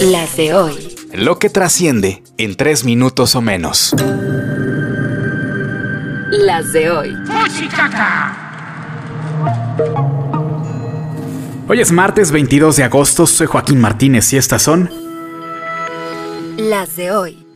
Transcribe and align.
Las 0.00 0.36
de 0.36 0.54
hoy. 0.54 0.96
Lo 1.12 1.38
que 1.38 1.50
trasciende 1.50 2.22
en 2.36 2.56
tres 2.56 2.84
minutos 2.84 3.34
o 3.34 3.40
menos. 3.40 3.94
Las 6.30 6.72
de 6.72 6.90
hoy. 6.90 7.16
Hoy 11.66 11.80
es 11.80 11.92
martes 11.92 12.30
22 12.30 12.76
de 12.76 12.84
agosto, 12.84 13.26
soy 13.26 13.46
Joaquín 13.46 13.80
Martínez 13.80 14.32
y 14.32 14.36
estas 14.36 14.62
son... 14.62 14.90
Las 16.56 16.96
de 16.96 17.10
hoy. 17.12 17.46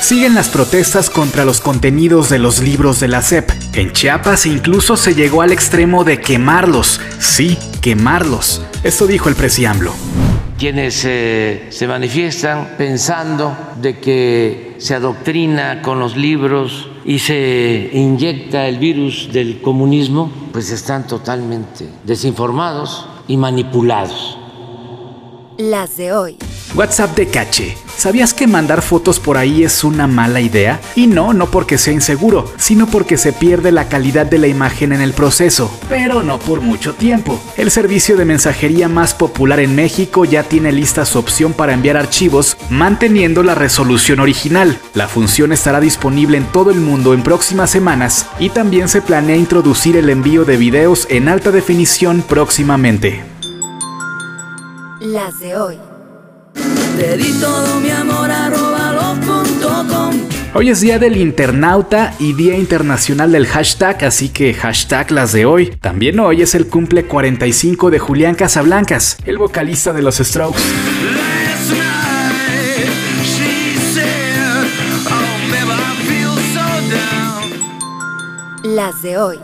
Siguen 0.00 0.34
las 0.34 0.48
protestas 0.48 1.10
contra 1.10 1.44
los 1.44 1.60
contenidos 1.60 2.28
de 2.28 2.38
los 2.38 2.60
libros 2.60 3.00
de 3.00 3.08
la 3.08 3.22
SEP. 3.22 3.50
En 3.72 3.92
Chiapas 3.92 4.46
incluso 4.46 4.96
se 4.96 5.14
llegó 5.14 5.42
al 5.42 5.52
extremo 5.52 6.04
de 6.04 6.20
quemarlos. 6.20 7.00
Sí, 7.18 7.58
quemarlos. 7.80 8.62
Esto 8.84 9.06
dijo 9.06 9.28
el 9.28 9.34
presiamblo. 9.34 9.92
Quienes 10.58 11.04
eh, 11.04 11.66
se 11.68 11.86
manifiestan 11.86 12.76
pensando 12.78 13.54
de 13.80 14.00
que 14.00 14.76
se 14.78 14.94
adoctrina 14.94 15.82
con 15.82 16.00
los 16.00 16.16
libros 16.16 16.88
y 17.04 17.18
se 17.18 17.90
inyecta 17.92 18.66
el 18.66 18.78
virus 18.78 19.30
del 19.32 19.60
comunismo, 19.60 20.30
pues 20.52 20.70
están 20.70 21.06
totalmente 21.06 21.86
desinformados 22.04 23.06
y 23.28 23.36
manipulados. 23.36 24.38
Las 25.58 25.96
de 25.98 26.12
hoy. 26.12 26.38
WhatsApp 26.74 27.16
de 27.16 27.28
caché. 27.28 27.85
¿Sabías 27.96 28.34
que 28.34 28.46
mandar 28.46 28.82
fotos 28.82 29.18
por 29.18 29.38
ahí 29.38 29.64
es 29.64 29.82
una 29.82 30.06
mala 30.06 30.42
idea? 30.42 30.80
Y 30.94 31.06
no, 31.06 31.32
no 31.32 31.50
porque 31.50 31.78
sea 31.78 31.94
inseguro, 31.94 32.52
sino 32.58 32.86
porque 32.86 33.16
se 33.16 33.32
pierde 33.32 33.72
la 33.72 33.88
calidad 33.88 34.26
de 34.26 34.36
la 34.36 34.48
imagen 34.48 34.92
en 34.92 35.00
el 35.00 35.14
proceso, 35.14 35.70
pero 35.88 36.22
no 36.22 36.38
por 36.38 36.60
mucho 36.60 36.94
tiempo. 36.94 37.40
El 37.56 37.70
servicio 37.70 38.18
de 38.18 38.26
mensajería 38.26 38.88
más 38.88 39.14
popular 39.14 39.60
en 39.60 39.74
México 39.74 40.26
ya 40.26 40.42
tiene 40.42 40.72
lista 40.72 41.06
su 41.06 41.18
opción 41.18 41.54
para 41.54 41.72
enviar 41.72 41.96
archivos 41.96 42.58
manteniendo 42.68 43.42
la 43.42 43.54
resolución 43.54 44.20
original. 44.20 44.78
La 44.92 45.08
función 45.08 45.52
estará 45.52 45.80
disponible 45.80 46.36
en 46.36 46.44
todo 46.52 46.70
el 46.70 46.80
mundo 46.80 47.14
en 47.14 47.22
próximas 47.22 47.70
semanas 47.70 48.26
y 48.38 48.50
también 48.50 48.90
se 48.90 49.00
planea 49.00 49.36
introducir 49.36 49.96
el 49.96 50.10
envío 50.10 50.44
de 50.44 50.58
videos 50.58 51.06
en 51.08 51.28
alta 51.28 51.50
definición 51.50 52.22
próximamente. 52.22 53.24
Las 55.00 55.40
de 55.40 55.56
hoy. 55.56 55.85
Te 56.98 57.16
di 57.16 57.32
todo 57.40 57.80
mi 57.80 57.90
amor 57.90 58.30
Hoy 60.58 60.70
es 60.70 60.80
día 60.80 60.98
del 60.98 61.18
internauta 61.18 62.14
y 62.18 62.32
día 62.32 62.56
internacional 62.56 63.30
del 63.30 63.46
hashtag, 63.46 64.06
así 64.06 64.30
que 64.30 64.54
hashtag 64.54 65.10
las 65.10 65.32
de 65.32 65.44
hoy. 65.44 65.66
También 65.66 66.18
hoy 66.18 66.40
es 66.40 66.54
el 66.54 66.66
cumple 66.66 67.04
45 67.04 67.90
de 67.90 67.98
Julián 67.98 68.34
Casablancas, 68.34 69.18
el 69.26 69.36
vocalista 69.36 69.92
de 69.92 70.00
los 70.00 70.16
Strokes. 70.16 70.58
Las 78.64 79.02
de 79.02 79.18
hoy. 79.18 79.38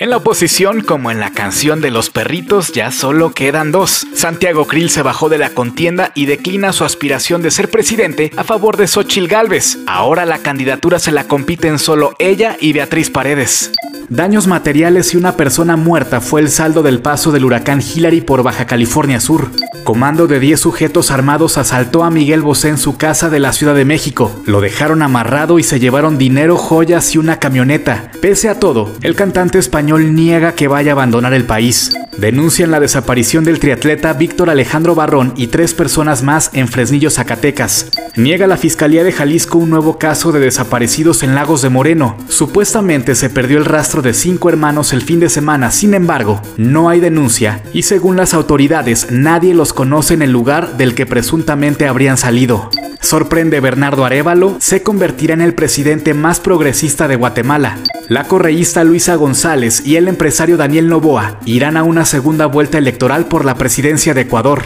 En 0.00 0.10
la 0.10 0.18
oposición, 0.18 0.82
como 0.82 1.10
en 1.10 1.18
la 1.18 1.32
canción 1.32 1.80
de 1.80 1.90
los 1.90 2.08
perritos, 2.08 2.70
ya 2.72 2.92
solo 2.92 3.32
quedan 3.32 3.72
dos. 3.72 4.06
Santiago 4.14 4.64
Krill 4.64 4.90
se 4.90 5.02
bajó 5.02 5.28
de 5.28 5.38
la 5.38 5.50
contienda 5.50 6.12
y 6.14 6.26
declina 6.26 6.72
su 6.72 6.84
aspiración 6.84 7.42
de 7.42 7.50
ser 7.50 7.68
presidente 7.68 8.30
a 8.36 8.44
favor 8.44 8.76
de 8.76 8.86
Xochil 8.86 9.26
Gálvez. 9.26 9.78
Ahora 9.88 10.24
la 10.24 10.38
candidatura 10.38 11.00
se 11.00 11.10
la 11.10 11.24
compiten 11.24 11.80
solo 11.80 12.14
ella 12.20 12.56
y 12.60 12.72
Beatriz 12.72 13.10
Paredes. 13.10 13.72
Daños 14.08 14.46
materiales 14.46 15.12
y 15.12 15.16
una 15.16 15.36
persona 15.36 15.76
muerta 15.76 16.20
fue 16.20 16.40
el 16.40 16.48
saldo 16.48 16.82
del 16.82 17.00
paso 17.00 17.30
del 17.30 17.44
huracán 17.44 17.82
Hillary 17.82 18.20
por 18.20 18.42
Baja 18.42 18.66
California 18.66 19.20
Sur. 19.20 19.50
Comando 19.84 20.26
de 20.26 20.40
10 20.40 20.60
sujetos 20.60 21.10
armados 21.10 21.58
asaltó 21.58 22.04
a 22.04 22.10
Miguel 22.10 22.40
Bosé 22.42 22.68
en 22.68 22.78
su 22.78 22.96
casa 22.96 23.28
de 23.28 23.38
la 23.38 23.52
Ciudad 23.52 23.74
de 23.74 23.84
México. 23.84 24.34
Lo 24.46 24.60
dejaron 24.60 25.02
amarrado 25.02 25.58
y 25.58 25.62
se 25.62 25.80
llevaron 25.80 26.16
dinero, 26.16 26.56
joyas 26.56 27.14
y 27.14 27.18
una 27.18 27.38
camioneta. 27.38 28.10
Pese 28.22 28.48
a 28.48 28.58
todo, 28.58 28.94
el 29.02 29.14
cantante 29.14 29.58
niega 29.96 30.54
que 30.54 30.68
vaya 30.68 30.92
a 30.92 30.94
abandonar 30.94 31.32
el 31.32 31.44
país. 31.44 31.90
Denuncian 32.18 32.72
la 32.72 32.80
desaparición 32.80 33.44
del 33.44 33.60
triatleta 33.60 34.12
Víctor 34.12 34.50
Alejandro 34.50 34.96
Barrón 34.96 35.34
y 35.36 35.46
tres 35.46 35.72
personas 35.72 36.24
más 36.24 36.50
en 36.52 36.66
Fresnillo, 36.66 37.10
Zacatecas. 37.10 37.92
Niega 38.16 38.48
la 38.48 38.56
Fiscalía 38.56 39.04
de 39.04 39.12
Jalisco 39.12 39.56
un 39.58 39.70
nuevo 39.70 39.98
caso 39.98 40.32
de 40.32 40.40
desaparecidos 40.40 41.22
en 41.22 41.36
Lagos 41.36 41.62
de 41.62 41.68
Moreno. 41.68 42.16
Supuestamente 42.28 43.14
se 43.14 43.30
perdió 43.30 43.58
el 43.58 43.64
rastro 43.64 44.02
de 44.02 44.14
cinco 44.14 44.48
hermanos 44.48 44.92
el 44.92 45.02
fin 45.02 45.20
de 45.20 45.28
semana, 45.28 45.70
sin 45.70 45.94
embargo, 45.94 46.42
no 46.56 46.88
hay 46.88 46.98
denuncia 46.98 47.62
y 47.72 47.82
según 47.82 48.16
las 48.16 48.34
autoridades 48.34 49.12
nadie 49.12 49.54
los 49.54 49.72
conoce 49.72 50.14
en 50.14 50.22
el 50.22 50.32
lugar 50.32 50.76
del 50.76 50.96
que 50.96 51.06
presuntamente 51.06 51.86
habrían 51.86 52.16
salido. 52.16 52.68
Sorprende 53.00 53.60
Bernardo 53.60 54.04
Arevalo, 54.04 54.56
se 54.58 54.82
convertirá 54.82 55.34
en 55.34 55.40
el 55.40 55.54
presidente 55.54 56.14
más 56.14 56.40
progresista 56.40 57.06
de 57.06 57.14
Guatemala. 57.14 57.78
La 58.08 58.24
correísta 58.24 58.84
Luisa 58.84 59.14
González 59.14 59.82
y 59.86 59.96
el 59.96 60.08
empresario 60.08 60.56
Daniel 60.56 60.88
Novoa 60.88 61.38
irán 61.44 61.76
a 61.76 61.84
una 61.84 62.04
segunda 62.08 62.46
vuelta 62.46 62.78
electoral 62.78 63.26
por 63.26 63.44
la 63.44 63.56
presidencia 63.56 64.14
de 64.14 64.22
Ecuador. 64.22 64.62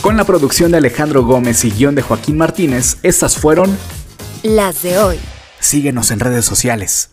Con 0.00 0.16
la 0.16 0.24
producción 0.24 0.70
de 0.70 0.78
Alejandro 0.78 1.24
Gómez 1.24 1.64
y 1.64 1.70
guion 1.70 1.94
de 1.94 2.00
Joaquín 2.00 2.38
Martínez, 2.38 2.96
estas 3.02 3.36
fueron 3.36 3.76
las 4.42 4.82
de 4.82 4.98
hoy. 4.98 5.18
Síguenos 5.60 6.10
en 6.10 6.20
redes 6.20 6.46
sociales. 6.46 7.10